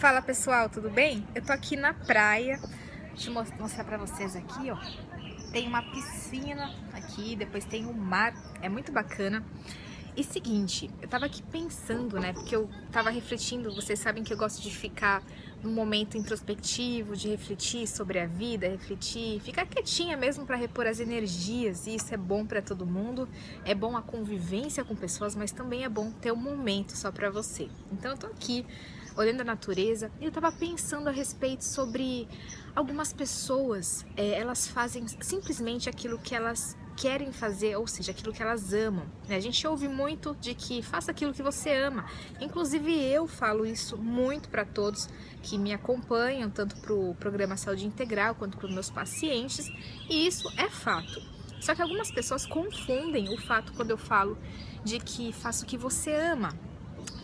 [0.00, 1.26] Fala pessoal, tudo bem?
[1.34, 2.58] Eu tô aqui na praia,
[3.10, 4.78] deixa eu mostrar pra vocês aqui, ó.
[5.52, 8.32] Tem uma piscina aqui, depois tem o um mar,
[8.62, 9.44] é muito bacana.
[10.16, 14.36] E seguinte, eu tava aqui pensando, né, porque eu tava refletindo, vocês sabem que eu
[14.36, 15.22] gosto de ficar
[15.62, 21.00] num momento introspectivo, de refletir sobre a vida, refletir, ficar quietinha mesmo para repor as
[21.00, 23.28] energias, e isso é bom para todo mundo.
[23.64, 27.30] É bom a convivência com pessoas, mas também é bom ter um momento só para
[27.30, 27.68] você.
[27.92, 28.66] Então eu tô aqui
[29.16, 32.26] olhando a natureza, e eu estava pensando a respeito sobre
[32.74, 38.42] algumas pessoas, é, elas fazem simplesmente aquilo que elas querem fazer, ou seja, aquilo que
[38.42, 39.06] elas amam.
[39.26, 39.36] Né?
[39.36, 42.04] A gente ouve muito de que faça aquilo que você ama.
[42.38, 45.08] Inclusive eu falo isso muito para todos
[45.42, 49.66] que me acompanham, tanto para o programa Saúde Integral quanto para os meus pacientes,
[50.10, 51.22] e isso é fato.
[51.58, 54.36] Só que algumas pessoas confundem o fato quando eu falo
[54.84, 56.50] de que faça o que você ama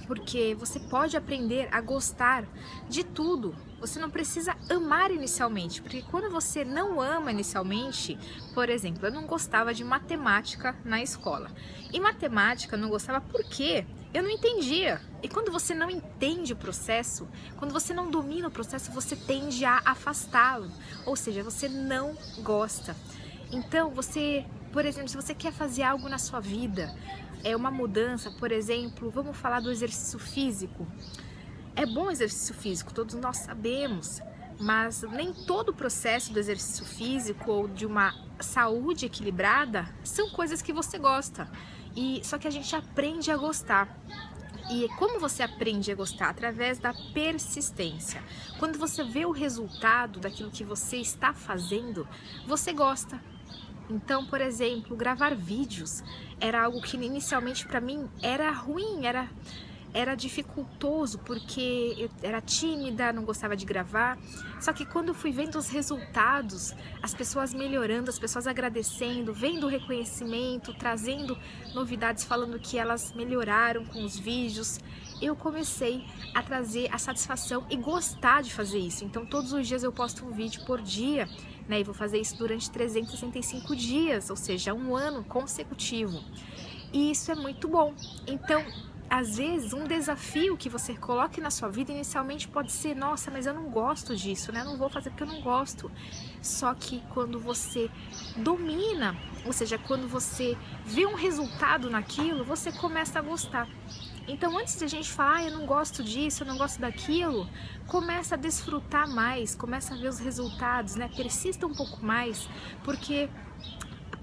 [0.07, 2.45] porque você pode aprender a gostar
[2.89, 3.55] de tudo.
[3.81, 8.19] Você não precisa amar inicialmente, porque quando você não ama inicialmente,
[8.55, 11.51] por exemplo, eu não gostava de matemática na escola.
[11.93, 15.01] E matemática eu não gostava porque eu não entendia.
[15.23, 19.65] E quando você não entende o processo, quando você não domina o processo, você tende
[19.65, 20.71] a afastá-lo.
[21.05, 22.97] Ou seja, você não gosta.
[23.53, 26.95] Então, você, por exemplo, se você quer fazer algo na sua vida,
[27.45, 30.87] é uma mudança, por exemplo, vamos falar do exercício físico.
[31.75, 34.21] É bom exercício físico, todos nós sabemos,
[34.59, 40.63] mas nem todo o processo do exercício físico ou de uma saúde equilibrada são coisas
[40.63, 41.51] que você gosta.
[41.95, 43.89] E só que a gente aprende a gostar.
[44.71, 46.29] E como você aprende a gostar?
[46.29, 48.23] Através da persistência.
[48.59, 52.07] Quando você vê o resultado daquilo que você está fazendo,
[52.47, 53.21] você gosta.
[53.89, 56.03] Então, por exemplo, gravar vídeos
[56.41, 59.29] era algo que inicialmente para mim era ruim, era
[59.97, 64.19] era dificultoso porque eu era tímida, não gostava de gravar.
[64.61, 69.71] Só que quando fui vendo os resultados, as pessoas melhorando, as pessoas agradecendo, vendo o
[69.71, 71.39] reconhecimento, trazendo
[71.75, 74.79] novidades falando que elas melhoraram com os vídeos,
[75.23, 79.03] eu comecei a trazer a satisfação e gostar de fazer isso.
[79.03, 81.27] Então todos os dias eu posto um vídeo por dia
[81.69, 81.81] né?
[81.81, 86.23] E vou fazer isso durante 365 dias, ou seja, um ano consecutivo.
[86.93, 87.95] E isso é muito bom.
[88.27, 88.65] Então,
[89.09, 93.47] às vezes, um desafio que você coloque na sua vida inicialmente pode ser: nossa, mas
[93.47, 94.61] eu não gosto disso, né?
[94.61, 95.91] Eu não vou fazer porque eu não gosto.
[96.43, 97.91] Só que quando você
[98.37, 103.69] domina, ou seja, quando você vê um resultado naquilo, você começa a gostar.
[104.29, 107.49] Então, antes de a gente falar, ah, eu não gosto disso, eu não gosto daquilo,
[107.87, 111.09] começa a desfrutar mais, começa a ver os resultados, né?
[111.15, 112.49] Persista um pouco mais,
[112.83, 113.29] porque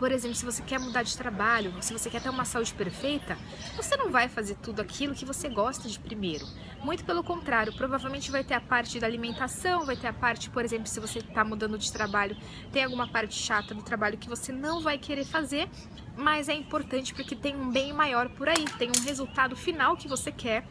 [0.04, 3.38] por exemplo, se você quer mudar de trabalho, se você quer ter uma saúde perfeita,
[3.74, 6.46] você não vai fazer tudo aquilo que você gosta de primeiro.
[6.84, 10.66] Muito pelo contrário, provavelmente vai ter a parte da alimentação, vai ter a parte, por
[10.66, 12.36] exemplo, se você está mudando de trabalho,
[12.70, 15.70] tem alguma parte chata do trabalho que você não vai querer fazer,
[16.18, 20.10] mas é importante porque tem um bem maior por aí, tem um resultado final que
[20.10, 20.68] você quer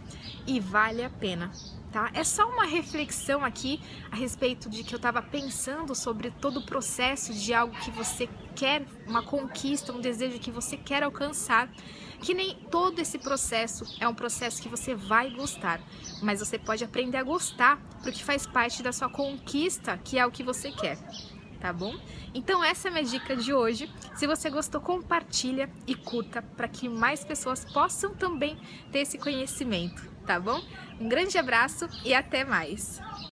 [0.47, 1.50] e vale a pena
[1.92, 2.10] tá?
[2.14, 3.80] É só uma reflexão aqui
[4.10, 8.28] a respeito de que eu estava pensando sobre todo o processo de algo que você
[8.56, 11.70] quer, uma conquista, um desejo que você quer alcançar,
[12.20, 15.80] que nem todo esse processo é um processo que você vai gostar,
[16.22, 20.30] mas você pode aprender a gostar porque faz parte da sua conquista, que é o
[20.30, 20.98] que você quer.
[21.60, 21.94] Tá bom?
[22.34, 23.88] Então essa é a minha dica de hoje.
[24.16, 28.59] Se você gostou, compartilha e curta para que mais pessoas possam também
[28.91, 30.60] ter esse conhecimento tá bom?
[31.00, 33.00] Um grande abraço e até mais!